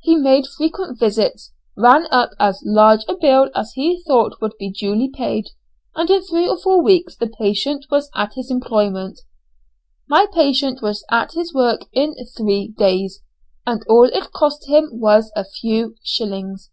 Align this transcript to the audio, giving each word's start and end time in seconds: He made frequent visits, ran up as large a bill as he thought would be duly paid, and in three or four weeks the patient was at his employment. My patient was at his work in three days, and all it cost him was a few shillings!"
He 0.00 0.16
made 0.16 0.46
frequent 0.56 0.98
visits, 0.98 1.52
ran 1.76 2.06
up 2.10 2.30
as 2.40 2.62
large 2.64 3.04
a 3.10 3.14
bill 3.14 3.50
as 3.54 3.72
he 3.72 4.02
thought 4.04 4.40
would 4.40 4.54
be 4.58 4.70
duly 4.70 5.10
paid, 5.14 5.50
and 5.94 6.08
in 6.08 6.22
three 6.22 6.48
or 6.48 6.56
four 6.56 6.82
weeks 6.82 7.14
the 7.14 7.26
patient 7.26 7.84
was 7.90 8.08
at 8.16 8.32
his 8.36 8.50
employment. 8.50 9.20
My 10.08 10.28
patient 10.32 10.80
was 10.80 11.04
at 11.10 11.32
his 11.34 11.52
work 11.52 11.82
in 11.92 12.14
three 12.38 12.72
days, 12.78 13.20
and 13.66 13.84
all 13.86 14.04
it 14.04 14.32
cost 14.32 14.66
him 14.66 14.88
was 14.94 15.30
a 15.36 15.44
few 15.44 15.96
shillings!" 16.02 16.70